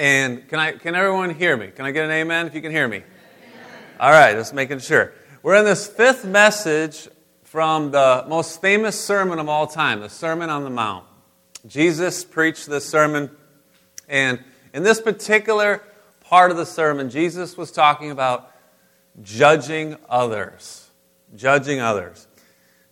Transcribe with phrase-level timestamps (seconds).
[0.00, 1.66] And can, I, can everyone hear me?
[1.76, 3.02] Can I get an amen if you can hear me?
[4.00, 5.12] All right, just making sure.
[5.42, 7.06] We're in this fifth message
[7.44, 11.04] from the most famous sermon of all time, the Sermon on the Mount.
[11.66, 13.28] Jesus preached this sermon,
[14.08, 15.82] and in this particular
[16.22, 18.50] part of the sermon, Jesus was talking about
[19.22, 20.88] judging others.
[21.36, 22.26] Judging others.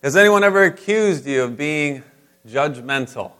[0.02, 2.02] Has anyone ever accused you of being
[2.46, 3.32] judgmental?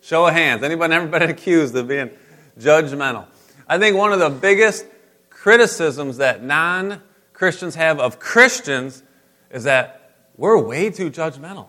[0.00, 0.62] Show of hands.
[0.62, 2.10] Anybody ever been accused of being
[2.58, 3.26] judgmental?
[3.68, 4.86] I think one of the biggest
[5.28, 9.02] criticisms that non Christians have of Christians
[9.50, 11.68] is that we're way too judgmental.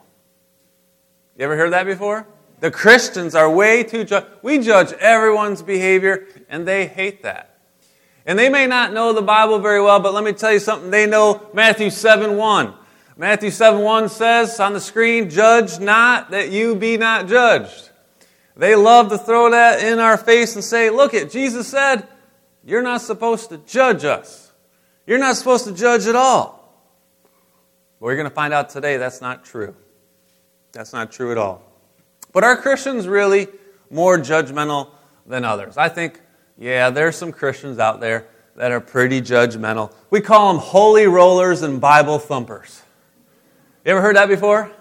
[1.37, 2.27] You ever heard that before?
[2.59, 7.57] The Christians are way too ju- we judge everyone's behavior and they hate that.
[8.25, 10.91] And they may not know the Bible very well, but let me tell you something.
[10.91, 12.73] They know Matthew 7 1.
[13.17, 17.90] Matthew 7 1 says on the screen, Judge not that you be not judged.
[18.55, 22.07] They love to throw that in our face and say, Look at Jesus said,
[22.63, 24.51] You're not supposed to judge us.
[25.07, 26.57] You're not supposed to judge at all.
[27.99, 29.75] But we're going to find out today that's not true.
[30.71, 31.63] That's not true at all.
[32.33, 33.47] But are Christians really
[33.89, 34.91] more judgmental
[35.25, 35.77] than others?
[35.77, 36.19] I think,
[36.57, 39.93] yeah, there's some Christians out there that are pretty judgmental.
[40.09, 42.81] We call them holy rollers and Bible thumpers.
[43.85, 44.71] You ever heard that before?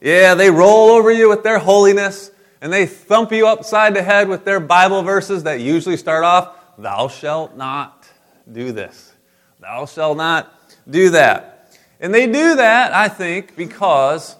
[0.00, 2.30] Yeah, they roll over you with their holiness
[2.60, 6.54] and they thump you upside the head with their Bible verses that usually start off,
[6.78, 8.08] Thou shalt not
[8.50, 9.12] do this.
[9.60, 10.52] Thou shalt not
[10.88, 11.76] do that.
[12.00, 14.36] And they do that, I think, because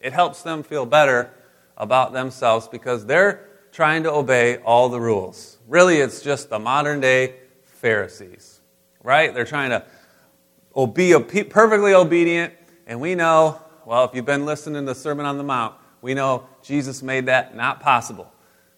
[0.00, 1.30] it helps them feel better
[1.76, 5.58] about themselves because they're trying to obey all the rules.
[5.66, 8.60] Really, it's just the modern day Pharisees,
[9.02, 9.34] right?
[9.34, 9.84] They're trying to
[10.94, 12.54] be perfectly obedient,
[12.86, 16.14] and we know, well, if you've been listening to the Sermon on the Mount, we
[16.14, 18.30] know Jesus made that not possible.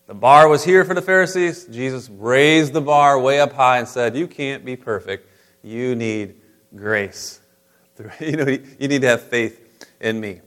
[0.06, 1.64] The bar was here for the Pharisees.
[1.64, 5.28] Jesus raised the bar way up high and said, You can't be perfect.
[5.62, 6.36] You need
[6.76, 7.40] grace.
[8.20, 10.40] You, know, you need to have faith in me.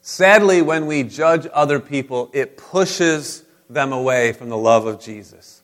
[0.00, 5.62] Sadly, when we judge other people, it pushes them away from the love of Jesus.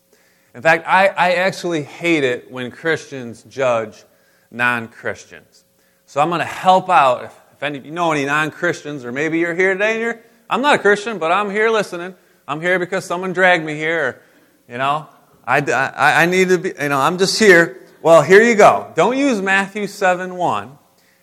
[0.54, 4.04] In fact, I, I actually hate it when Christians judge
[4.50, 5.64] non Christians.
[6.04, 7.32] So I'm going to help out.
[7.56, 10.60] If any, you know any non Christians, or maybe you're here today and you're, I'm
[10.60, 12.14] not a Christian, but I'm here listening.
[12.46, 14.04] I'm here because someone dragged me here.
[14.04, 14.22] Or,
[14.68, 15.08] you know,
[15.42, 17.82] I, I, I need to be, you know, I'm just here.
[18.02, 18.92] Well, here you go.
[18.94, 20.78] Don't use Matthew 7 1.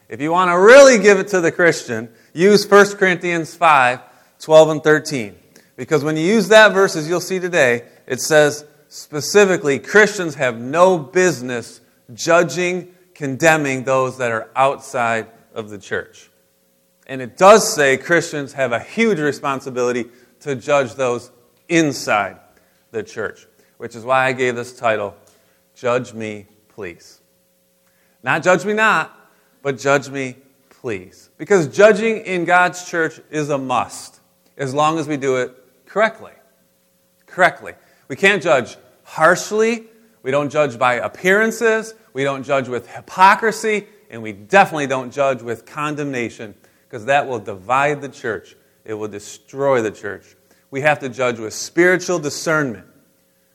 [0.10, 4.00] If you want to really give it to the Christian, use 1 Corinthians 5
[4.40, 5.36] 12 and 13.
[5.76, 10.60] Because when you use that verse, as you'll see today, it says specifically Christians have
[10.60, 11.80] no business
[12.12, 16.30] judging, condemning those that are outside of the church.
[17.08, 20.06] And it does say Christians have a huge responsibility
[20.41, 21.31] to judge those
[21.68, 22.38] inside
[22.91, 23.47] the church,
[23.78, 25.16] which is why I gave this title,
[25.75, 27.19] Judge Me, Please.
[28.24, 29.16] Not judge me not,
[29.62, 30.38] but judge me,
[30.69, 31.30] please.
[31.38, 34.19] Because judging in God's church is a must,
[34.58, 35.53] as long as we do it
[35.86, 36.31] correctly.
[37.25, 37.74] Correctly.
[38.08, 39.86] We can't judge harshly,
[40.24, 45.41] we don't judge by appearances, we don't judge with hypocrisy, and we definitely don't judge
[45.41, 46.53] with condemnation,
[46.88, 48.56] because that will divide the church.
[48.85, 50.35] It will destroy the church.
[50.69, 52.85] We have to judge with spiritual discernment.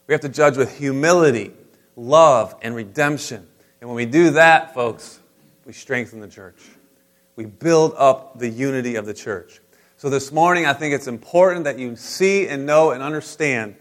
[0.08, 1.52] We have to judge with humility,
[1.94, 3.46] love, and redemption.
[3.80, 5.20] And when we do that, folks,
[5.64, 6.60] we strengthen the church.
[7.36, 9.60] We build up the unity of the church.
[9.96, 13.76] So this morning, I think it's important that you see and know and understand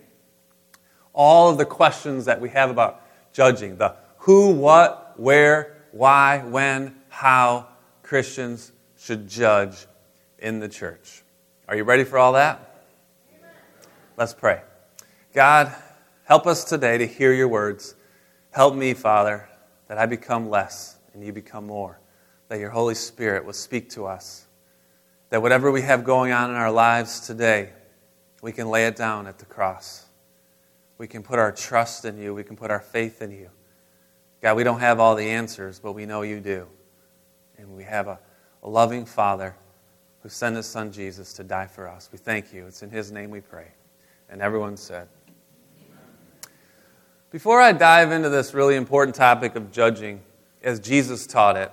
[1.11, 3.01] all of the questions that we have about
[3.33, 7.67] judging the who, what, where, why, when, how
[8.03, 9.87] Christians should judge
[10.39, 11.23] in the church.
[11.67, 12.85] Are you ready for all that?
[14.15, 14.61] Let's pray.
[15.33, 15.73] God,
[16.23, 17.95] help us today to hear your words.
[18.51, 19.47] Help me, Father,
[19.87, 21.99] that I become less and you become more.
[22.49, 24.45] That your Holy Spirit will speak to us.
[25.29, 27.71] That whatever we have going on in our lives today,
[28.41, 30.05] we can lay it down at the cross.
[30.97, 32.33] We can put our trust in you.
[32.33, 33.49] We can put our faith in you.
[34.41, 36.67] God, we don't have all the answers, but we know you do.
[37.57, 38.19] And we have a,
[38.63, 39.55] a loving Father
[40.21, 42.09] who sent his Son Jesus to die for us.
[42.11, 42.67] We thank you.
[42.67, 43.69] It's in his name we pray.
[44.29, 45.07] And everyone said,
[47.31, 50.21] Before I dive into this really important topic of judging,
[50.61, 51.71] as Jesus taught it,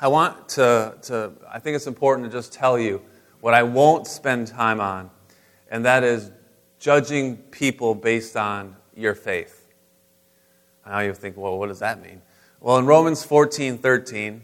[0.00, 3.02] I want to, to, I think it's important to just tell you
[3.40, 5.10] what I won't spend time on,
[5.70, 6.30] and that is
[6.78, 9.59] judging people based on your faith.
[10.90, 12.20] Now you think, well, what does that mean?
[12.58, 14.42] Well, in Romans 14 13,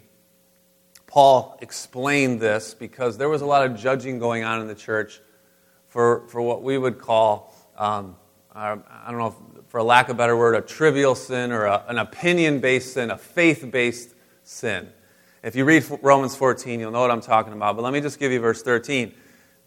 [1.09, 5.21] Paul explained this because there was a lot of judging going on in the church
[5.89, 8.15] for, for what we would call um,
[8.55, 8.77] I
[9.09, 11.85] don't know, if, for a lack of a better word, a trivial sin or a,
[11.89, 14.15] an opinion based sin, a faith based
[14.45, 14.89] sin.
[15.43, 17.75] If you read Romans 14, you'll know what I'm talking about.
[17.75, 19.13] But let me just give you verse 13.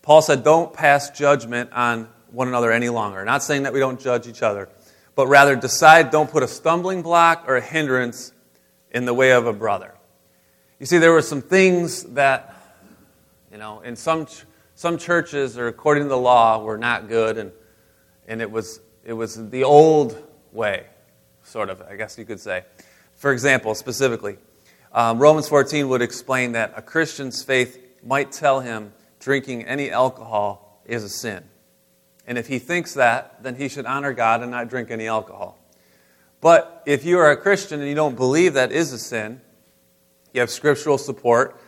[0.02, 3.24] Paul said, Don't pass judgment on one another any longer.
[3.26, 4.70] Not saying that we don't judge each other,
[5.20, 8.32] but rather decide, don't put a stumbling block or a hindrance
[8.90, 9.94] in the way of a brother.
[10.80, 12.56] You see, there were some things that,
[13.52, 14.28] you know, in some,
[14.76, 17.52] some churches, or according to the law, were not good, and,
[18.30, 20.86] and it, was, it was the old way,
[21.44, 22.64] sort of, I guess you could say.
[23.18, 24.38] For example, specifically,
[24.94, 30.82] um, Romans 14 would explain that a Christian's faith might tell him drinking any alcohol
[30.86, 31.44] is a sin.
[32.30, 35.58] And if he thinks that, then he should honor God and not drink any alcohol.
[36.42, 39.42] But if you are a Christian and you don't believe that is a sin,
[40.32, 41.60] you have scriptural support,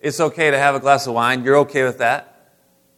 [0.00, 2.54] it's okay to have a glass of wine, you're okay with that,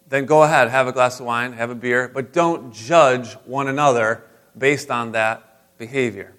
[0.08, 3.66] then go ahead, have a glass of wine, have a beer, but don't judge one
[3.66, 4.22] another
[4.56, 6.32] based on that behavior.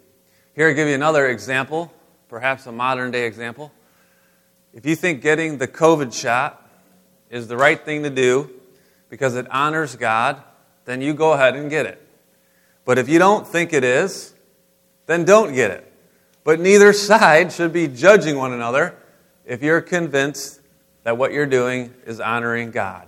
[0.55, 1.93] Here, I'll give you another example
[2.29, 3.73] perhaps a modern day example.
[4.73, 6.65] If you think getting the COVID shot
[7.29, 8.49] is the right thing to do
[9.09, 10.41] because it honors God,
[10.91, 12.05] then you go ahead and get it.
[12.83, 14.33] But if you don't think it is,
[15.05, 15.91] then don't get it.
[16.43, 18.97] But neither side should be judging one another
[19.45, 20.59] if you're convinced
[21.03, 23.07] that what you're doing is honoring God.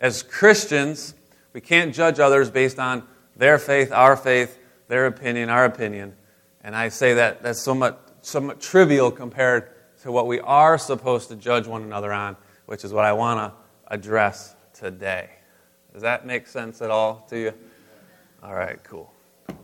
[0.00, 1.14] As Christians,
[1.52, 3.02] we can't judge others based on
[3.36, 4.56] their faith, our faith,
[4.86, 6.14] their opinion, our opinion.
[6.62, 9.70] And I say that that's so much somewhat trivial compared
[10.02, 12.36] to what we are supposed to judge one another on,
[12.66, 15.37] which is what I want to address today.
[15.98, 17.52] Does that make sense at all to you?
[18.40, 19.12] All right, cool.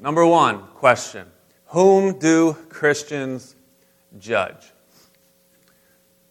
[0.01, 1.29] Number one question
[1.67, 3.55] Whom do Christians
[4.19, 4.73] judge?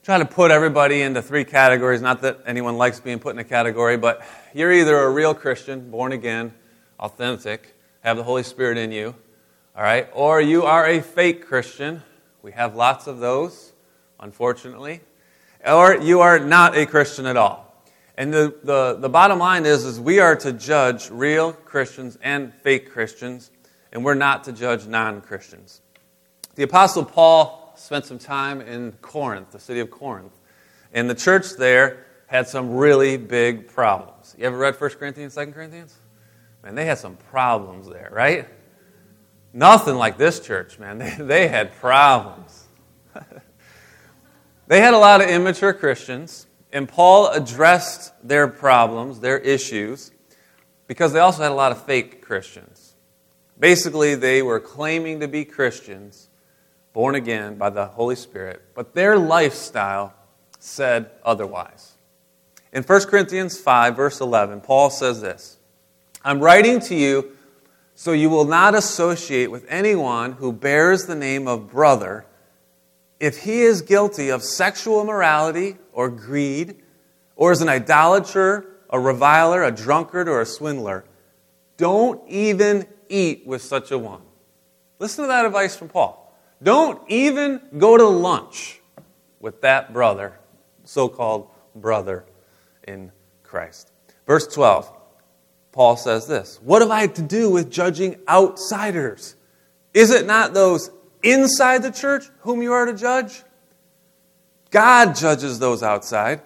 [0.04, 2.02] Try to put everybody into three categories.
[2.02, 4.22] Not that anyone likes being put in a category, but
[4.54, 6.54] you're either a real Christian, born again,
[7.00, 9.16] authentic, have the Holy Spirit in you,
[9.74, 12.04] all right, or you are a fake Christian,
[12.42, 13.72] we have lots of those,
[14.20, 15.00] unfortunately.
[15.66, 17.73] Or you are not a Christian at all.
[18.16, 22.54] And the, the, the bottom line is, is we are to judge real Christians and
[22.54, 23.50] fake Christians,
[23.92, 25.82] and we're not to judge non Christians.
[26.56, 30.34] The Apostle Paul spent some time in Corinth, the city of Corinth,
[30.94, 34.36] and the church there had some really big problems.
[34.38, 36.00] You ever read 1 Corinthians, 2 Corinthians?
[36.64, 38.48] Man, they had some problems there, right?
[39.54, 40.98] Nothing like this church, man.
[41.18, 42.68] They, they had problems.
[44.68, 50.12] they had a lot of immature Christians, and Paul addressed their problems, their issues,
[50.88, 52.96] because they also had a lot of fake Christians.
[53.58, 56.30] Basically, they were claiming to be Christians,
[56.92, 60.14] born again by the Holy Spirit, but their lifestyle
[60.60, 61.94] said otherwise.
[62.74, 65.58] In 1 Corinthians 5, verse 11, Paul says this
[66.26, 67.38] I'm writing to you
[67.96, 72.26] so you will not associate with anyone who bears the name of brother
[73.24, 76.76] if he is guilty of sexual immorality or greed,
[77.38, 81.06] or is an idolater, a reviler, a drunkard, or a swindler.
[81.78, 84.20] Don't even eat with such a one.
[85.00, 86.38] Listen to that advice from Paul.
[86.62, 88.82] Don't even go to lunch
[89.40, 90.38] with that brother,
[90.84, 92.26] so called brother
[92.86, 93.10] in
[93.42, 93.90] Christ.
[94.28, 94.92] Verse 12.
[95.72, 99.38] Paul says this What have I to do with judging outsiders?
[99.94, 100.92] Is it not those
[101.24, 103.44] inside the church whom you are to judge?
[104.70, 106.42] God judges those outside,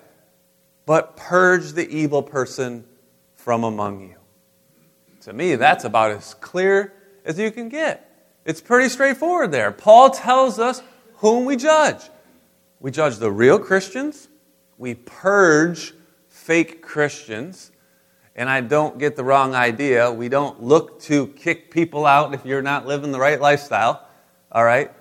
[0.86, 2.86] but purge the evil person
[3.36, 4.16] from among you.
[5.22, 6.94] To me, that's about as clear
[7.26, 8.04] as you can get.
[8.46, 9.72] It's pretty straightforward there.
[9.72, 10.82] Paul tells us
[11.16, 12.02] whom we judge.
[12.80, 14.30] We judge the real Christians,
[14.78, 15.94] we purge
[16.30, 17.72] fake Christians,
[18.36, 20.12] and I don't get the wrong idea.
[20.12, 24.07] We don't look to kick people out if you're not living the right lifestyle.
[24.52, 24.92] All right?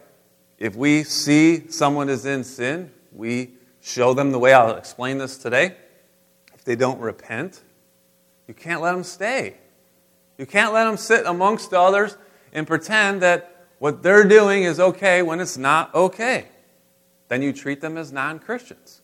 [0.59, 3.51] If we see someone is in sin, we
[3.81, 5.77] show them the way I'll explain this today.
[6.55, 7.63] If they don't repent,
[8.47, 9.57] you can't let them stay.
[10.39, 12.17] You can't let them sit amongst others
[12.53, 16.49] and pretend that what they're doing is okay when it's not okay.
[17.29, 19.03] Then you treat them as non Christians.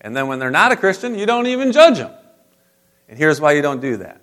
[0.00, 2.12] And then when they're not a Christian, you don't even judge them.
[3.08, 4.20] And here's why you don't do that.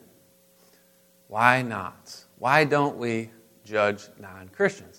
[1.27, 2.24] Why not?
[2.38, 3.32] Why don't we
[3.63, 4.91] judge non Christians?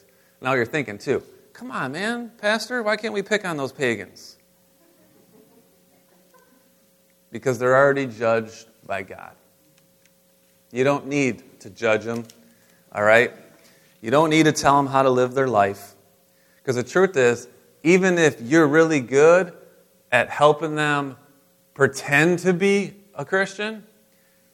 [0.43, 1.23] Now you're thinking, too,
[1.53, 4.37] come on, man, Pastor, why can't we pick on those pagans?
[7.31, 9.33] Because they're already judged by God.
[10.73, 12.25] You don't need to judge them,
[12.93, 13.33] all right?
[14.01, 15.95] You don't need to tell them how to live their life.
[16.57, 17.47] Because the truth is,
[17.85, 19.53] even if you're really good
[20.11, 21.17] at helping them
[21.75, 23.85] pretend to be a Christian,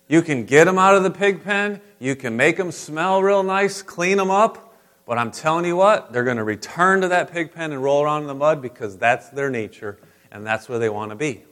[0.08, 3.42] You can get them out of the pig pen, you can make them smell real
[3.42, 4.67] nice, clean them up,
[5.08, 8.04] but I'm telling you what, they're going to return to that pig pen and roll
[8.04, 9.98] around in the mud because that's their nature
[10.30, 11.44] and that's where they want to be.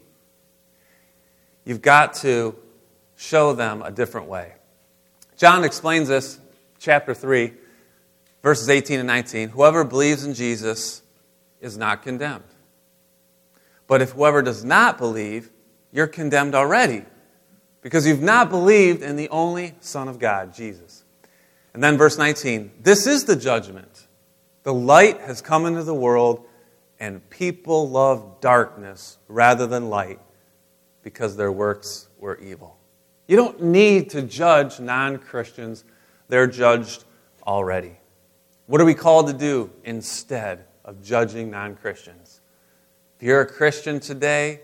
[1.65, 2.55] You've got to
[3.17, 4.53] show them a different way.
[5.39, 6.39] John explains this,
[6.79, 7.55] chapter 3,
[8.43, 9.49] verses 18 and 19.
[9.49, 11.01] Whoever believes in Jesus
[11.63, 12.45] is not condemned.
[13.87, 15.51] But if whoever does not believe,
[15.93, 17.07] you're condemned already
[17.81, 21.06] because you've not believed in the only Son of God, Jesus.
[21.77, 24.07] And then verse 19 this is the judgment.
[24.63, 26.47] The light has come into the world,
[26.99, 30.19] and people love darkness rather than light
[31.03, 32.79] because their works were evil.
[33.29, 35.85] You don't need to judge non Christians,
[36.29, 37.05] they're judged
[37.47, 37.99] already.
[38.65, 42.41] What are we called to do instead of judging non Christians?
[43.19, 44.63] If you're a Christian today,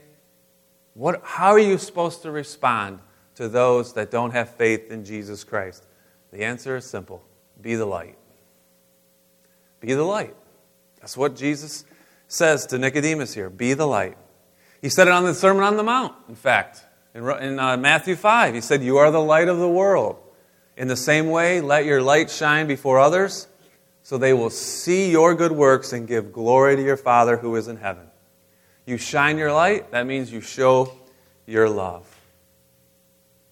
[0.94, 3.00] what, how are you supposed to respond
[3.34, 5.86] to those that don't have faith in Jesus Christ?
[6.32, 7.22] The answer is simple
[7.60, 8.16] be the light.
[9.80, 10.34] Be the light.
[11.00, 11.84] That's what Jesus
[12.28, 14.16] says to Nicodemus here be the light.
[14.80, 16.82] He said it on the Sermon on the Mount, in fact.
[17.14, 20.16] In, in uh, Matthew 5, he said, You are the light of the world.
[20.76, 23.46] In the same way, let your light shine before others,
[24.02, 27.68] so they will see your good works and give glory to your Father who is
[27.68, 28.06] in heaven.
[28.86, 30.92] You shine your light, that means you show
[31.46, 32.08] your love.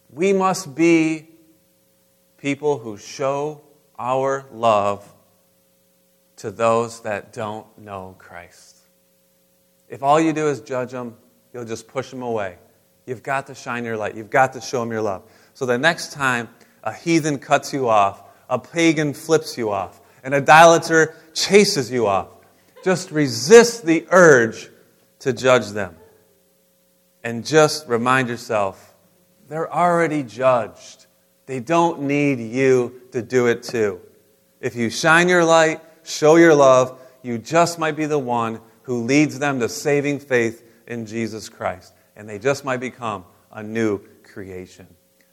[0.08, 1.29] We must be
[2.40, 3.61] people who show
[3.99, 5.06] our love
[6.37, 8.78] to those that don't know Christ.
[9.88, 11.16] If all you do is judge them,
[11.52, 12.56] you'll just push them away.
[13.04, 14.14] You've got to shine your light.
[14.14, 15.23] You've got to show them your love.
[15.52, 16.49] So the next time
[16.82, 22.28] a heathen cuts you off, a pagan flips you off, an idolater chases you off,
[22.82, 24.70] just resist the urge
[25.20, 25.94] to judge them.
[27.23, 28.94] And just remind yourself
[29.49, 31.00] they're already judged.
[31.50, 34.00] They don't need you to do it too.
[34.61, 39.02] If you shine your light, show your love, you just might be the one who
[39.02, 41.92] leads them to saving faith in Jesus Christ.
[42.14, 44.87] And they just might become a new creation.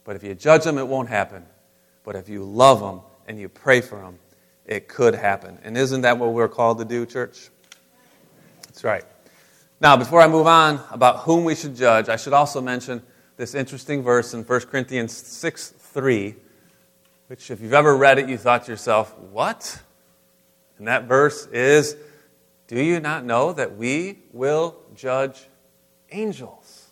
[0.05, 1.45] But if you judge them, it won't happen.
[2.03, 4.17] But if you love them and you pray for them,
[4.65, 5.59] it could happen.
[5.61, 7.49] And isn't that what we're called to do, church?
[8.63, 9.03] That's right.
[9.79, 13.03] Now, before I move on about whom we should judge, I should also mention
[13.37, 16.35] this interesting verse in 1 Corinthians 6 3,
[17.27, 19.81] which, if you've ever read it, you thought to yourself, what?
[20.77, 21.95] And that verse is,
[22.67, 25.47] Do you not know that we will judge
[26.11, 26.87] angels?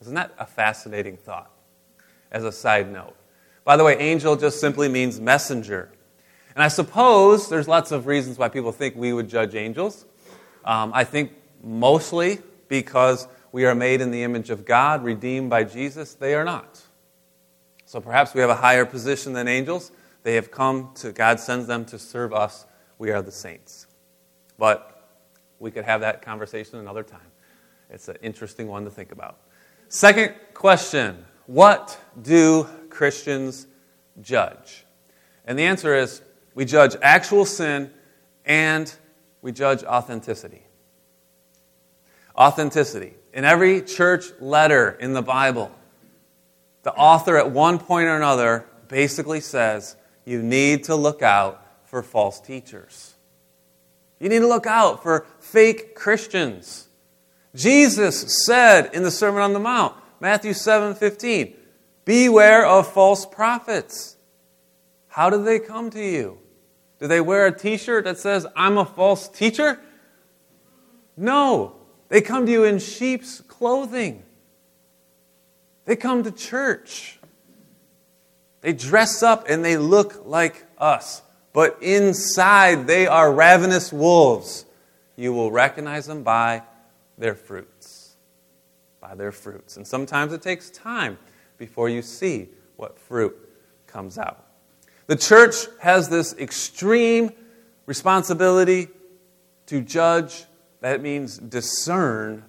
[0.00, 1.50] Isn't that a fascinating thought?
[2.30, 3.16] As a side note.
[3.64, 5.90] By the way, angel just simply means messenger.
[6.54, 10.04] And I suppose there's lots of reasons why people think we would judge angels.
[10.64, 11.32] Um, I think
[11.62, 16.44] mostly because we are made in the image of God, redeemed by Jesus, they are
[16.44, 16.77] not.
[17.88, 19.92] So perhaps we have a higher position than angels.
[20.22, 22.66] They have come to, God sends them to serve us.
[22.98, 23.86] We are the saints.
[24.58, 25.08] But
[25.58, 27.32] we could have that conversation another time.
[27.88, 29.38] It's an interesting one to think about.
[29.88, 33.66] Second question What do Christians
[34.20, 34.84] judge?
[35.46, 36.20] And the answer is
[36.54, 37.90] we judge actual sin
[38.44, 38.94] and
[39.40, 40.62] we judge authenticity
[42.36, 43.14] authenticity.
[43.34, 45.72] In every church letter in the Bible,
[46.82, 52.02] the author at one point or another basically says you need to look out for
[52.02, 53.14] false teachers.
[54.20, 56.88] You need to look out for fake Christians.
[57.54, 61.54] Jesus said in the Sermon on the Mount, Matthew 7 15,
[62.04, 64.16] Beware of false prophets.
[65.08, 66.38] How do they come to you?
[66.98, 69.80] Do they wear a t shirt that says, I'm a false teacher?
[71.16, 71.76] No.
[72.08, 74.22] They come to you in sheep's clothing.
[75.88, 77.18] They come to church.
[78.60, 81.22] They dress up and they look like us.
[81.54, 84.66] But inside, they are ravenous wolves.
[85.16, 86.62] You will recognize them by
[87.16, 88.16] their fruits.
[89.00, 89.78] By their fruits.
[89.78, 91.16] And sometimes it takes time
[91.56, 93.34] before you see what fruit
[93.86, 94.44] comes out.
[95.06, 97.32] The church has this extreme
[97.86, 98.88] responsibility
[99.64, 100.44] to judge
[100.82, 102.44] that means discern,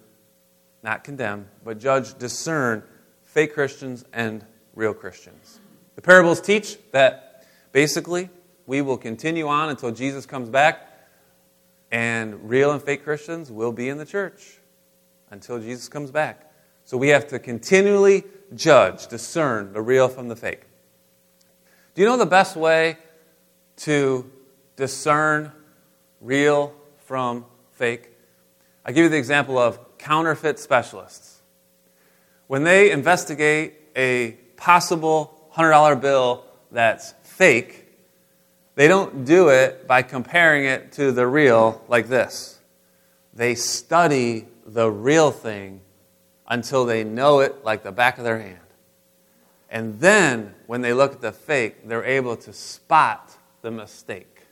[0.84, 2.84] not condemn, but judge, discern
[3.30, 4.44] fake Christians and
[4.74, 5.60] real Christians.
[5.96, 8.30] The parables teach that basically
[8.66, 10.88] we will continue on until Jesus comes back,
[11.92, 14.58] and real and fake Christians will be in the church
[15.30, 16.52] until Jesus comes back.
[16.86, 18.24] So we have to continually
[18.56, 20.64] judge, discern the real from the fake.
[21.94, 22.98] Do you know the best way
[23.78, 24.30] to
[24.76, 25.52] discern
[26.20, 28.10] real from fake?
[28.84, 31.39] I give you the example of counterfeit specialists.
[32.50, 37.86] When they investigate a possible $100 bill that's fake,
[38.74, 42.58] they don't do it by comparing it to the real like this.
[43.36, 45.82] They study the real thing
[46.48, 48.58] until they know it like the back of their hand.
[49.70, 54.48] And then, when they look at the fake, they're able to spot the mistake.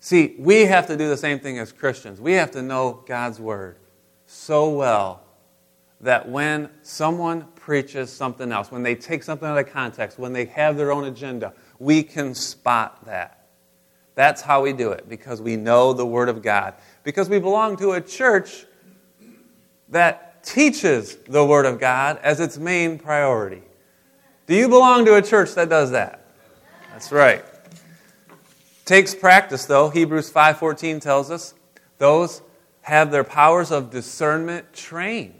[0.00, 2.18] See, we have to do the same thing as Christians.
[2.18, 3.76] We have to know God's Word
[4.24, 5.25] so well
[6.00, 10.44] that when someone preaches something else, when they take something out of context, when they
[10.44, 13.46] have their own agenda, we can spot that.
[14.14, 16.74] That's how we do it, because we know the Word of God.
[17.02, 18.64] Because we belong to a church
[19.90, 23.62] that teaches the Word of God as its main priority.
[24.46, 26.24] Do you belong to a church that does that?
[26.92, 27.44] That's right.
[28.84, 29.90] Takes practice though.
[29.90, 31.54] Hebrews 5:14 tells us
[31.98, 32.40] those
[32.82, 35.35] have their powers of discernment trained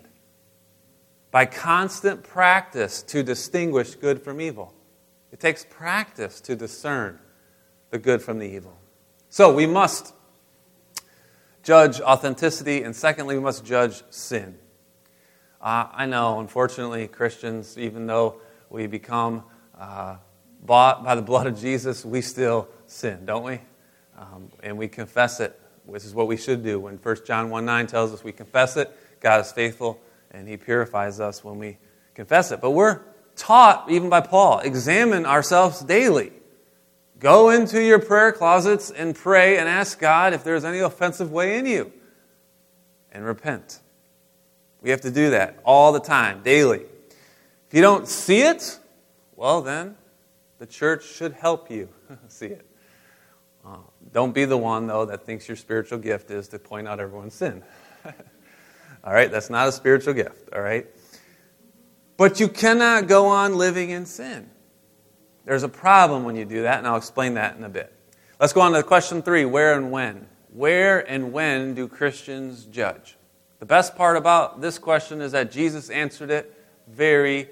[1.36, 4.72] by constant practice to distinguish good from evil.
[5.30, 7.18] It takes practice to discern
[7.90, 8.74] the good from the evil.
[9.28, 10.14] So we must
[11.62, 14.56] judge authenticity, and secondly, we must judge sin.
[15.60, 18.36] Uh, I know, unfortunately, Christians, even though
[18.70, 19.44] we become
[19.78, 20.16] uh,
[20.64, 23.60] bought by the blood of Jesus, we still sin, don't we?
[24.16, 26.80] Um, and we confess it, which is what we should do.
[26.80, 28.90] When 1 John 1 9 tells us we confess it,
[29.20, 31.78] God is faithful and He purifies us when we
[32.14, 32.60] confess it.
[32.60, 33.00] But we're
[33.36, 36.32] taught, even by Paul, examine ourselves daily.
[37.18, 41.58] Go into your prayer closets and pray and ask God if there's any offensive way
[41.58, 41.92] in you
[43.12, 43.80] and repent.
[44.82, 46.82] We have to do that all the time, daily.
[47.68, 48.78] If you don't see it,
[49.34, 49.96] well, then
[50.58, 51.88] the church should help you
[52.28, 52.66] see it.
[53.64, 53.78] Uh,
[54.12, 57.34] don't be the one, though, that thinks your spiritual gift is to point out everyone's
[57.34, 57.62] sin.
[59.06, 59.30] all right?
[59.30, 60.86] That's not a spiritual gift, all right?
[62.16, 64.50] But you cannot go on living in sin.
[65.44, 67.92] There's a problem when you do that, and I'll explain that in a bit.
[68.40, 70.26] Let's go on to question three where and when?
[70.52, 73.16] Where and when do Christians judge?
[73.60, 76.52] The best part about this question is that Jesus answered it
[76.88, 77.48] very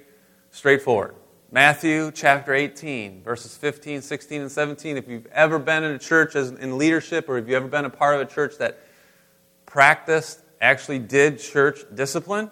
[0.51, 1.14] straightforward.
[1.51, 4.97] Matthew chapter 18, verses 15, 16, and 17.
[4.97, 7.85] If you've ever been in a church as, in leadership, or if you've ever been
[7.85, 8.81] a part of a church that
[9.64, 12.50] practiced, actually did church discipline,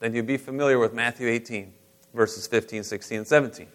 [0.00, 1.72] then you'd be familiar with Matthew 18,
[2.12, 3.66] verses 15, 16, and 17.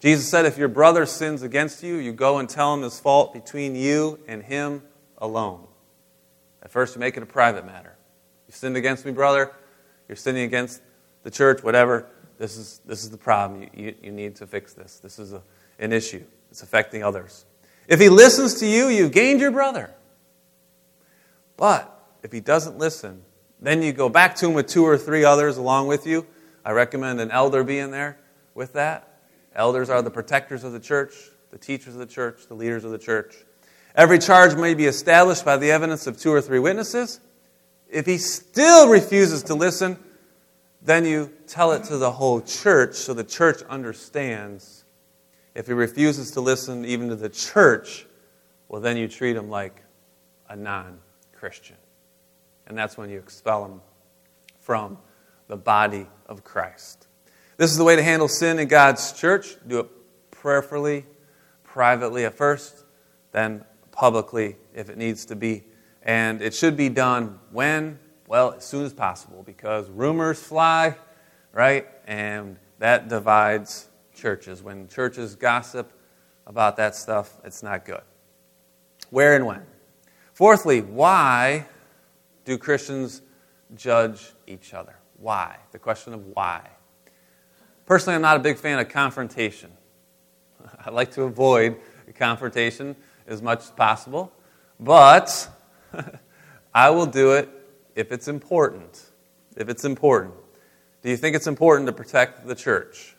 [0.00, 3.32] Jesus said, If your brother sins against you, you go and tell him his fault
[3.32, 4.82] between you and him
[5.18, 5.66] alone.
[6.62, 7.96] At first, you make it a private matter.
[8.46, 9.52] You sinned against me, brother.
[10.08, 10.80] You're sinning against
[11.22, 12.06] the church, whatever.
[12.38, 13.62] This is, this is the problem.
[13.62, 15.00] You, you, you need to fix this.
[15.00, 15.42] This is a,
[15.78, 16.24] an issue.
[16.50, 17.44] It's affecting others.
[17.88, 19.90] If he listens to you, you've gained your brother.
[21.56, 23.22] But if he doesn't listen,
[23.60, 26.26] then you go back to him with two or three others along with you.
[26.64, 28.18] I recommend an elder be in there
[28.54, 29.08] with that.
[29.54, 31.14] Elders are the protectors of the church,
[31.50, 33.34] the teachers of the church, the leaders of the church.
[33.94, 37.20] Every charge may be established by the evidence of two or three witnesses.
[37.88, 39.98] If he still refuses to listen,
[40.82, 44.84] then you tell it to the whole church so the church understands.
[45.54, 48.06] If he refuses to listen even to the church,
[48.68, 49.82] well, then you treat him like
[50.48, 50.98] a non
[51.32, 51.76] Christian.
[52.68, 53.80] And that's when you expel them
[54.60, 54.98] from
[55.48, 57.06] the body of Christ.
[57.56, 59.56] This is the way to handle sin in God's church.
[59.66, 59.88] Do it
[60.30, 61.06] prayerfully,
[61.64, 62.84] privately at first,
[63.32, 65.64] then publicly if it needs to be.
[66.02, 67.98] And it should be done when?
[68.28, 70.96] Well, as soon as possible because rumors fly,
[71.52, 71.88] right?
[72.06, 74.62] And that divides churches.
[74.62, 75.90] When churches gossip
[76.46, 78.02] about that stuff, it's not good.
[79.10, 79.62] Where and when?
[80.34, 81.66] Fourthly, why
[82.48, 83.20] do Christians
[83.76, 84.96] judge each other?
[85.18, 85.58] Why?
[85.72, 86.62] The question of why.
[87.84, 89.70] Personally, I'm not a big fan of confrontation.
[90.86, 91.76] I like to avoid
[92.14, 94.32] confrontation as much as possible,
[94.80, 95.46] but
[96.74, 97.50] I will do it
[97.94, 99.10] if it's important,
[99.54, 100.32] if it's important,
[101.02, 103.14] do you think it's important to protect the church?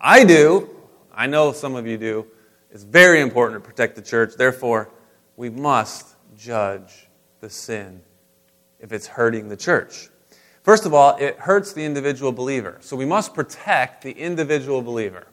[0.00, 0.68] I do.
[1.14, 2.26] I know some of you do.
[2.72, 4.34] It's very important to protect the church.
[4.36, 4.90] Therefore,
[5.36, 7.06] we must judge
[7.40, 8.02] the sin
[8.80, 10.08] if it's hurting the church.
[10.62, 12.78] First of all, it hurts the individual believer.
[12.80, 15.26] So we must protect the individual believer.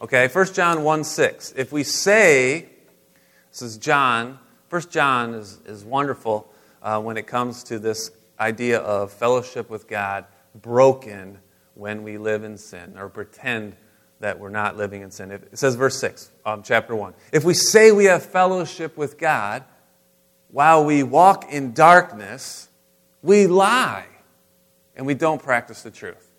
[0.00, 1.54] Okay, 1 John 1 6.
[1.56, 2.68] If we say,
[3.50, 4.38] this is John,
[4.70, 9.88] 1 John is, is wonderful uh, when it comes to this idea of fellowship with
[9.88, 11.38] God broken
[11.74, 13.74] when we live in sin or pretend
[14.20, 15.30] that we're not living in sin.
[15.30, 17.14] It says, verse 6 of chapter 1.
[17.32, 19.64] If we say we have fellowship with God
[20.50, 22.68] while we walk in darkness,
[23.22, 24.06] we lie
[24.96, 26.30] and we don't practice the truth.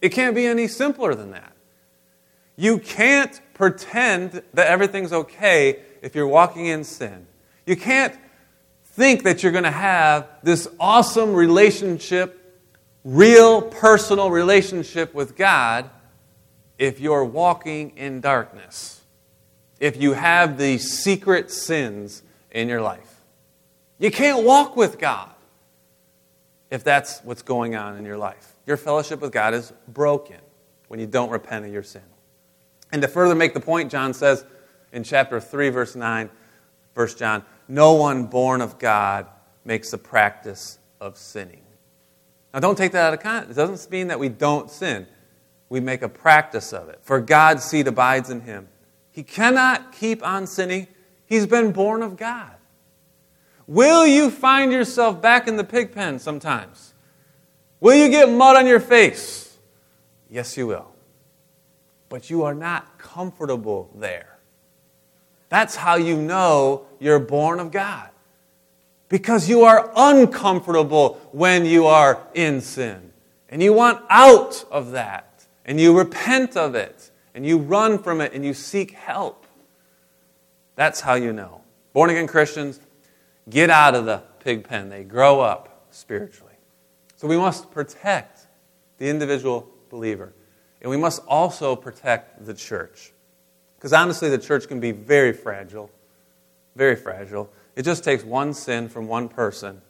[0.00, 1.52] It can't be any simpler than that.
[2.56, 7.26] You can't pretend that everything's okay if you're walking in sin.
[7.66, 8.16] You can't
[8.84, 12.60] think that you're going to have this awesome relationship,
[13.04, 15.90] real personal relationship with God,
[16.78, 19.02] if you're walking in darkness.
[19.80, 23.07] If you have the secret sins in your life.
[23.98, 25.30] You can't walk with God
[26.70, 28.54] if that's what's going on in your life.
[28.66, 30.38] Your fellowship with God is broken
[30.88, 32.02] when you don't repent of your sin.
[32.92, 34.44] And to further make the point, John says
[34.92, 36.30] in chapter 3, verse 9,
[36.94, 39.26] verse John, no one born of God
[39.64, 41.62] makes a practice of sinning.
[42.52, 43.52] Now, don't take that out of context.
[43.52, 45.06] It doesn't mean that we don't sin.
[45.68, 46.98] We make a practice of it.
[47.02, 48.68] For God's seed abides in him.
[49.10, 50.86] He cannot keep on sinning.
[51.26, 52.52] He's been born of God.
[53.68, 56.94] Will you find yourself back in the pig pen sometimes?
[57.80, 59.58] Will you get mud on your face?
[60.30, 60.90] Yes, you will.
[62.08, 64.38] But you are not comfortable there.
[65.50, 68.08] That's how you know you're born of God.
[69.10, 73.12] Because you are uncomfortable when you are in sin.
[73.50, 75.46] And you want out of that.
[75.66, 77.10] And you repent of it.
[77.34, 79.46] And you run from it and you seek help.
[80.74, 81.60] That's how you know.
[81.92, 82.80] Born again Christians
[83.50, 86.54] get out of the pig pen, they grow up spiritually.
[87.16, 88.46] So we must protect
[88.98, 90.32] the individual believer.
[90.80, 93.12] And we must also protect the church.
[93.76, 95.90] Because honestly, the church can be very fragile.
[96.76, 97.50] Very fragile.
[97.74, 99.82] It just takes one sin from one person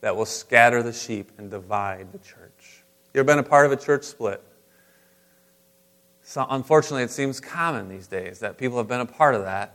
[0.00, 2.84] that will scatter the sheep and divide the church.
[3.12, 4.42] You ever been a part of a church split?
[6.22, 9.74] So unfortunately, it seems common these days that people have been a part of that,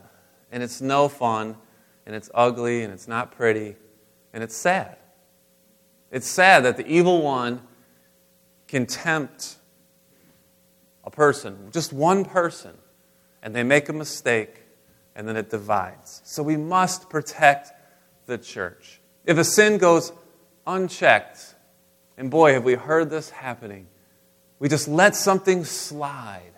[0.52, 1.58] and it's no fun,
[2.06, 3.76] and it's ugly, and it's not pretty,
[4.34, 4.98] and it's sad.
[6.12, 7.62] It's sad that the evil one
[8.68, 9.58] can tempt
[11.04, 12.78] a person, just one person,
[13.41, 14.63] and they make a mistake,
[15.15, 16.22] and then it divides.
[16.26, 17.72] So we must protect
[18.26, 19.00] the church.
[19.26, 20.12] If a sin goes
[20.65, 21.56] unchecked,
[22.18, 23.88] and boy, have we heard this happening,
[24.60, 26.55] we just let something slide.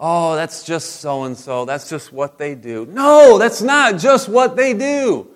[0.00, 1.64] Oh, that's just so and so.
[1.64, 2.86] That's just what they do.
[2.86, 5.28] No, that's not just what they do.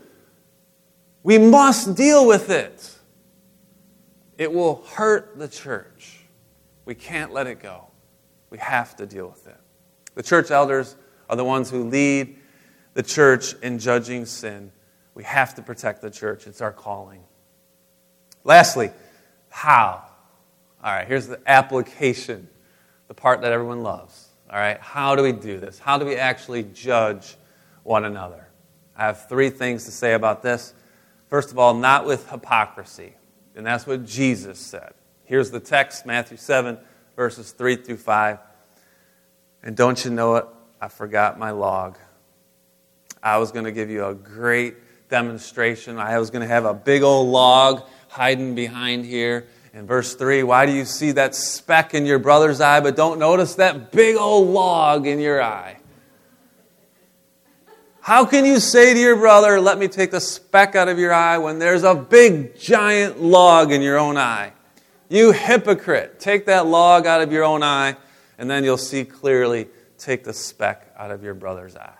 [1.22, 2.90] We must deal with it.
[4.38, 6.20] It will hurt the church.
[6.84, 7.88] We can't let it go.
[8.50, 9.56] We have to deal with it.
[10.14, 10.96] The church elders
[11.28, 12.36] are the ones who lead
[12.94, 14.70] the church in judging sin.
[15.14, 17.22] We have to protect the church, it's our calling.
[18.44, 18.90] Lastly,
[19.48, 20.02] how?
[20.82, 22.48] All right, here's the application,
[23.08, 24.28] the part that everyone loves.
[24.52, 25.78] All right, how do we do this?
[25.78, 27.36] How do we actually judge
[27.84, 28.46] one another?
[28.94, 30.74] I have three things to say about this.
[31.28, 33.14] First of all, not with hypocrisy.
[33.56, 34.92] And that's what Jesus said.
[35.24, 36.76] Here's the text Matthew 7,
[37.16, 38.38] verses 3 through 5.
[39.62, 40.44] And don't you know it?
[40.80, 41.96] I forgot my log.
[43.22, 44.74] I was going to give you a great
[45.08, 45.98] demonstration.
[45.98, 49.46] I was going to have a big old log hiding behind here.
[49.74, 53.18] In verse 3, why do you see that speck in your brother's eye but don't
[53.18, 55.78] notice that big old log in your eye?
[58.02, 61.12] How can you say to your brother, Let me take the speck out of your
[61.12, 64.52] eye, when there's a big, giant log in your own eye?
[65.08, 67.96] You hypocrite, take that log out of your own eye,
[68.38, 69.68] and then you'll see clearly.
[69.98, 71.94] Take the speck out of your brother's eye.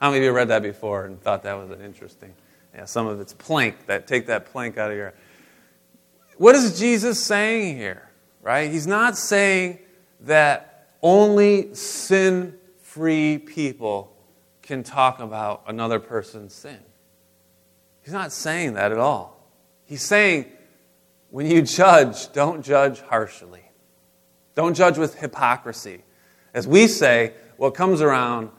[0.00, 2.32] How many of you read that before and thought that was an interesting?
[2.74, 5.12] Yeah, some of it's plank, that take that plank out of your eye.
[6.36, 8.08] What is Jesus saying here?
[8.40, 8.70] Right?
[8.70, 9.78] He's not saying
[10.20, 14.14] that only sin free people
[14.62, 16.78] can talk about another person's sin.
[18.02, 19.48] He's not saying that at all.
[19.84, 20.46] He's saying
[21.30, 23.62] when you judge, don't judge harshly.
[24.54, 26.02] Don't judge with hypocrisy.
[26.52, 28.50] As we say, what comes around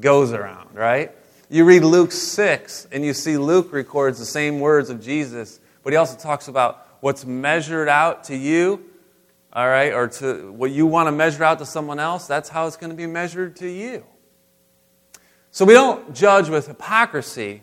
[0.00, 1.12] goes around, right?
[1.50, 5.92] You read Luke 6, and you see Luke records the same words of Jesus, but
[5.92, 8.84] he also talks about what's measured out to you,
[9.52, 12.66] all right, or to what you want to measure out to someone else, that's how
[12.66, 14.04] it's going to be measured to you.
[15.50, 17.62] So we don't judge with hypocrisy,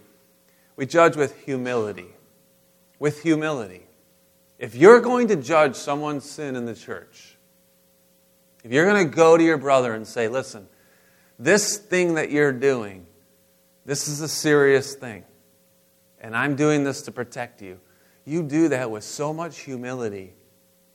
[0.75, 2.07] we judge with humility.
[2.99, 3.83] With humility.
[4.59, 7.37] If you're going to judge someone's sin in the church,
[8.63, 10.67] if you're going to go to your brother and say, listen,
[11.39, 13.05] this thing that you're doing,
[13.85, 15.23] this is a serious thing,
[16.19, 17.79] and I'm doing this to protect you
[18.27, 20.33] you do that with so much humility.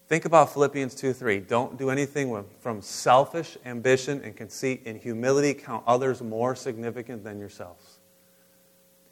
[0.06, 1.40] Think about Philippians 2 3.
[1.40, 4.82] Don't do anything from selfish ambition and conceit.
[4.84, 8.00] In humility, count others more significant than yourselves.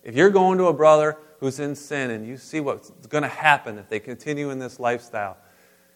[0.03, 3.29] If you're going to a brother who's in sin and you see what's going to
[3.29, 5.39] happen if they continue in this lifestyle,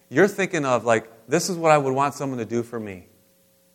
[0.08, 3.06] you're thinking of like, this is what I would want someone to do for me.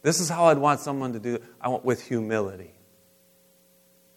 [0.02, 2.74] This is how I'd want someone to do I want with humility.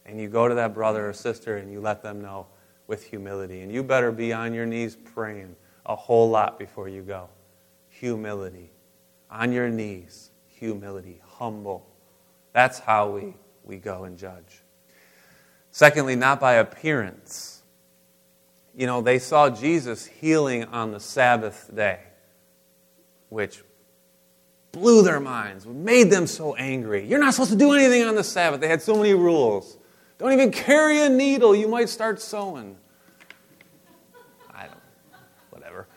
[0.06, 2.46] And you go to that brother or sister and you let them know
[2.86, 3.60] with humility.
[3.60, 7.28] And you better be on your knees praying a whole lot before you go.
[7.88, 8.70] Humility.
[9.30, 11.86] On your knees, humility, humble.
[12.52, 14.62] That's how we, we go and judge.
[15.70, 17.62] Secondly, not by appearance.
[18.74, 22.00] You know, they saw Jesus healing on the Sabbath day,
[23.30, 23.62] which
[24.72, 27.06] blew their minds, made them so angry.
[27.06, 28.60] You're not supposed to do anything on the Sabbath.
[28.60, 29.76] They had so many rules.
[30.22, 32.76] Don't even carry a needle, you might start sewing.
[34.54, 34.78] I don't,
[35.50, 35.88] whatever.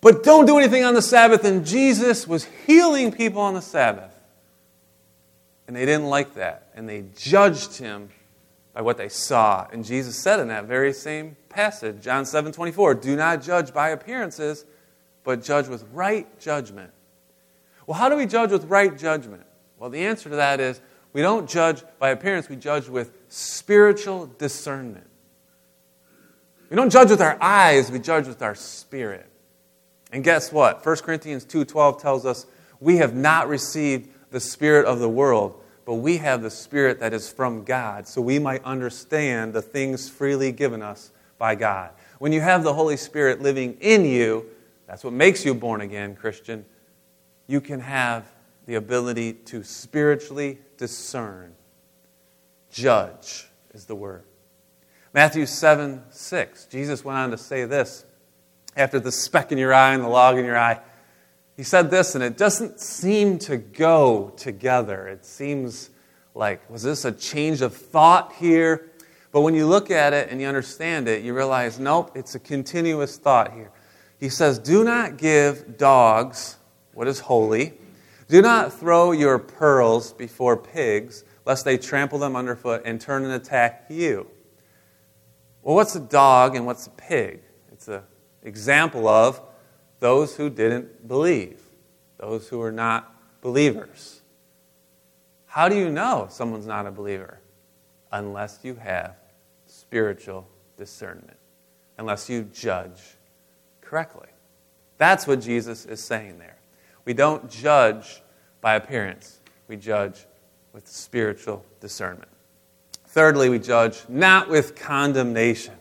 [0.00, 4.14] But don't do anything on the Sabbath, and Jesus was healing people on the Sabbath.
[5.66, 8.08] And they didn't like that, and they judged him
[8.72, 9.66] by what they saw.
[9.70, 13.90] And Jesus said in that very same passage, John 7 24, do not judge by
[13.90, 14.64] appearances,
[15.22, 16.92] but judge with right judgment.
[17.86, 19.42] Well, how do we judge with right judgment?
[19.78, 20.80] Well, the answer to that is
[21.16, 25.06] we don't judge by appearance, we judge with spiritual discernment.
[26.68, 29.26] We don't judge with our eyes, we judge with our spirit.
[30.12, 30.84] And guess what?
[30.84, 32.44] 1 Corinthians 2:12 tells us
[32.80, 37.14] we have not received the spirit of the world, but we have the spirit that
[37.14, 41.92] is from God, so we might understand the things freely given us by God.
[42.18, 44.44] When you have the Holy Spirit living in you,
[44.86, 46.66] that's what makes you born again, Christian.
[47.46, 48.26] You can have
[48.66, 51.54] the ability to spiritually discern.
[52.70, 54.24] Judge is the word.
[55.12, 58.04] Matthew 7 6, Jesus went on to say this
[58.76, 60.80] after the speck in your eye and the log in your eye.
[61.56, 65.08] He said this, and it doesn't seem to go together.
[65.08, 65.88] It seems
[66.34, 68.90] like, was this a change of thought here?
[69.32, 72.38] But when you look at it and you understand it, you realize, nope, it's a
[72.38, 73.70] continuous thought here.
[74.20, 76.56] He says, Do not give dogs
[76.92, 77.74] what is holy.
[78.28, 83.32] Do not throw your pearls before pigs, lest they trample them underfoot and turn and
[83.32, 84.26] attack you.
[85.62, 87.40] Well, what's a dog and what's a pig?
[87.72, 88.02] It's an
[88.42, 89.40] example of
[90.00, 91.60] those who didn't believe,
[92.18, 94.20] those who are not believers.
[95.46, 97.40] How do you know someone's not a believer?
[98.12, 99.16] Unless you have
[99.66, 101.36] spiritual discernment,
[101.98, 103.00] unless you judge
[103.80, 104.28] correctly.
[104.98, 106.55] That's what Jesus is saying there.
[107.06, 108.20] We don't judge
[108.60, 109.38] by appearance,
[109.68, 110.26] we judge
[110.74, 112.28] with spiritual discernment.
[113.06, 115.74] Thirdly, we judge not with condemnation.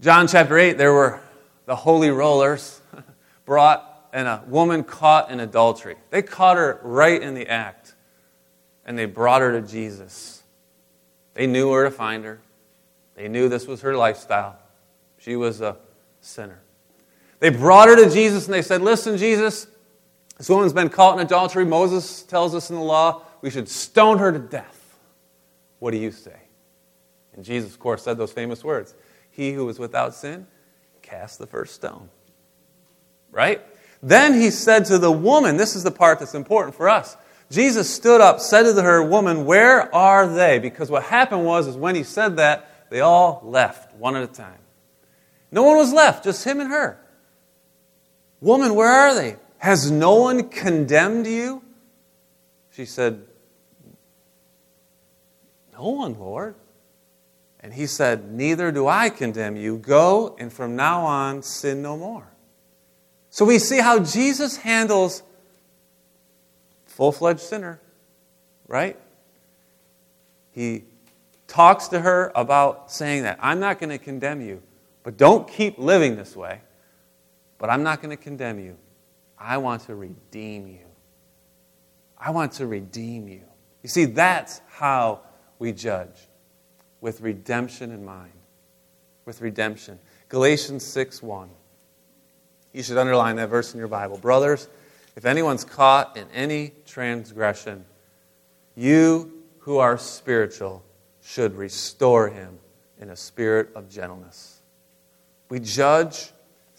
[0.00, 1.20] John chapter 8, there were
[1.64, 2.80] the holy rollers
[3.44, 5.96] brought and a woman caught in adultery.
[6.10, 7.94] They caught her right in the act
[8.84, 10.42] and they brought her to Jesus.
[11.34, 12.40] They knew where to find her,
[13.14, 14.58] they knew this was her lifestyle.
[15.18, 15.76] She was a
[16.20, 16.60] sinner.
[17.42, 19.66] They brought her to Jesus and they said, Listen, Jesus,
[20.38, 21.64] this woman's been caught in adultery.
[21.64, 24.96] Moses tells us in the law we should stone her to death.
[25.80, 26.36] What do you say?
[27.34, 28.94] And Jesus, of course, said those famous words
[29.32, 30.46] He who is without sin,
[31.02, 32.10] cast the first stone.
[33.32, 33.60] Right?
[34.04, 37.16] Then he said to the woman, this is the part that's important for us.
[37.50, 40.60] Jesus stood up, said to her, Woman, where are they?
[40.60, 44.28] Because what happened was, is when he said that, they all left one at a
[44.28, 44.60] time.
[45.50, 47.00] No one was left, just him and her.
[48.42, 49.36] Woman, where are they?
[49.58, 51.62] Has no one condemned you?
[52.72, 53.24] She said,
[55.72, 56.56] No one, Lord.
[57.60, 59.78] And he said, Neither do I condemn you.
[59.78, 62.26] Go, and from now on, sin no more.
[63.30, 65.22] So we see how Jesus handles
[66.84, 67.80] full fledged sinner,
[68.66, 68.98] right?
[70.50, 70.82] He
[71.46, 74.60] talks to her about saying that I'm not going to condemn you.
[75.04, 76.60] But don't keep living this way.
[77.62, 78.76] But I'm not going to condemn you.
[79.38, 80.80] I want to redeem you.
[82.18, 83.42] I want to redeem you.
[83.84, 85.20] You see, that's how
[85.60, 86.26] we judge
[87.00, 88.32] with redemption in mind.
[89.26, 90.00] With redemption.
[90.28, 91.50] Galatians 6 1.
[92.72, 94.18] You should underline that verse in your Bible.
[94.18, 94.66] Brothers,
[95.14, 97.84] if anyone's caught in any transgression,
[98.74, 100.82] you who are spiritual
[101.20, 102.58] should restore him
[103.00, 104.62] in a spirit of gentleness.
[105.48, 106.32] We judge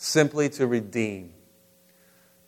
[0.04, 1.34] simply to redeem.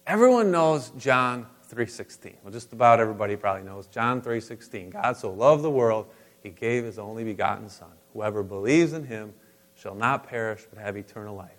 [0.06, 2.36] Everyone knows John 3:16.
[2.44, 4.90] Well, just about everybody probably knows John 3:16.
[4.90, 6.08] God so loved the world,
[6.44, 7.92] he gave his only begotten son.
[8.14, 9.34] Whoever believes in him
[9.74, 11.58] shall not perish but have eternal life.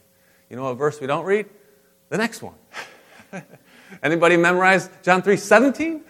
[0.50, 1.46] You know what verse we don't read?
[2.10, 2.54] The next one.
[4.02, 6.02] Anybody memorize John 3:17?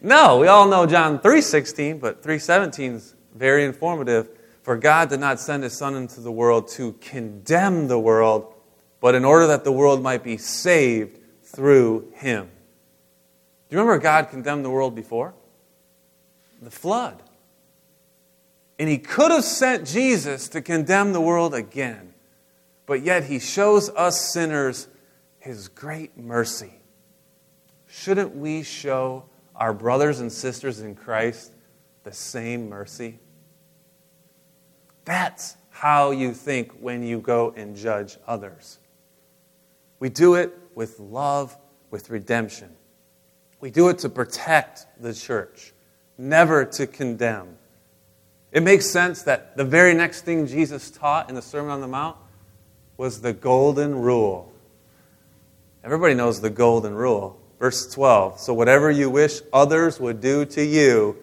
[0.00, 4.30] No, we all know John 3:16, but 3:17 is very informative.
[4.62, 8.55] For God did not send his Son into the world to condemn the world,
[9.00, 12.50] but in order that the world might be saved through him.
[13.68, 15.34] Do you remember God condemned the world before?
[16.62, 17.22] The flood.
[18.78, 22.14] And he could have sent Jesus to condemn the world again,
[22.84, 24.88] but yet he shows us sinners
[25.38, 26.74] his great mercy.
[27.86, 31.52] Shouldn't we show our brothers and sisters in Christ
[32.04, 33.18] the same mercy?
[35.04, 38.78] That's how you think when you go and judge others.
[39.98, 41.56] We do it with love,
[41.90, 42.70] with redemption.
[43.60, 45.72] We do it to protect the church,
[46.18, 47.56] never to condemn.
[48.52, 51.88] It makes sense that the very next thing Jesus taught in the Sermon on the
[51.88, 52.16] Mount
[52.96, 54.52] was the golden rule.
[55.84, 57.40] Everybody knows the golden rule.
[57.58, 58.40] Verse 12.
[58.40, 61.16] So, whatever you wish others would do to you,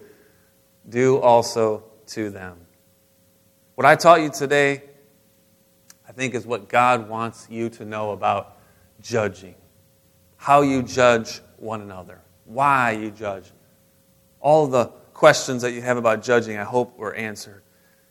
[0.88, 2.58] do also to them.
[3.76, 4.84] What I taught you today,
[6.08, 8.53] I think, is what God wants you to know about
[9.04, 9.54] judging.
[10.38, 13.52] How you judge one another, why you judge.
[14.40, 17.62] All the questions that you have about judging, I hope, were answered.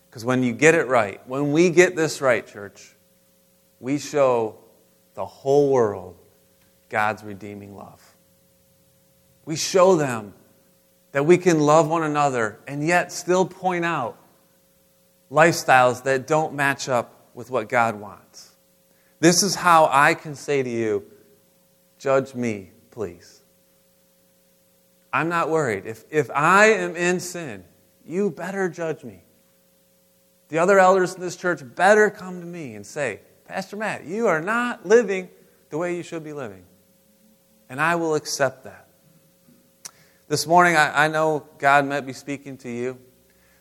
[0.08, 2.94] Because when you get it right, when we get this right, church,
[3.80, 4.58] we show
[5.14, 6.16] the whole world
[6.88, 8.00] God's redeeming love.
[9.44, 10.34] We show them
[11.12, 14.18] that we can love one another and yet still point out
[15.30, 18.51] lifestyles that don't match up with what God wants.
[19.22, 21.04] This is how I can say to you,
[21.96, 23.40] judge me, please.
[25.12, 25.86] I'm not worried.
[25.86, 27.62] If, if I am in sin,
[28.04, 29.22] you better judge me.
[30.48, 34.26] The other elders in this church better come to me and say, Pastor Matt, you
[34.26, 35.28] are not living
[35.70, 36.64] the way you should be living.
[37.68, 38.88] And I will accept that.
[40.26, 42.98] This morning, I, I know God might be speaking to you.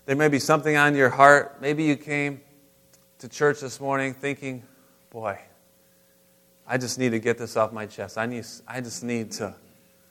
[0.07, 1.61] There may be something on your heart.
[1.61, 2.41] Maybe you came
[3.19, 4.63] to church this morning thinking,
[5.11, 5.39] boy,
[6.71, 8.17] I just need to get this off my chest.
[8.17, 9.53] I, need, I just need to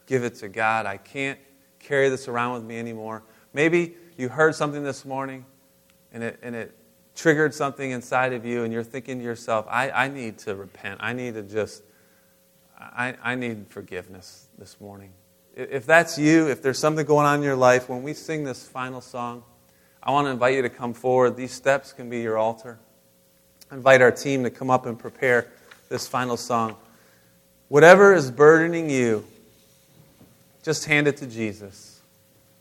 [0.04, 0.84] give it to God.
[0.84, 1.38] I can't
[1.78, 3.22] carry this around with me anymore.
[3.54, 5.46] Maybe you heard something this morning
[6.12, 6.76] and it, and it
[7.14, 11.00] triggered something inside of you, and you're thinking to yourself, I, I need to repent.
[11.02, 11.82] I need to just,
[12.78, 15.14] I, I need forgiveness this morning.
[15.54, 18.68] If that's you, if there's something going on in your life, when we sing this
[18.68, 19.44] final song,
[20.02, 21.36] I want to invite you to come forward.
[21.36, 22.78] These steps can be your altar.
[23.70, 25.50] I invite our team to come up and prepare
[25.90, 26.76] this final song.
[27.68, 29.24] Whatever is burdening you,
[30.62, 32.00] just hand it to Jesus.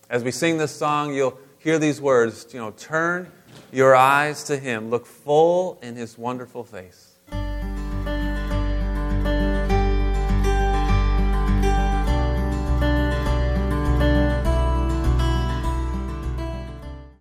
[0.10, 3.32] As we sing this song, you'll hear these words, you know, turn
[3.72, 7.09] your eyes to him, look full in his wonderful face.